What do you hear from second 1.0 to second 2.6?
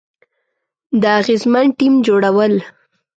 د اغیزمن ټیم جوړول،